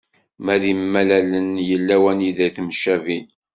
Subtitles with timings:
[0.43, 3.25] Ma d imalalen, yella wanida i temcabin.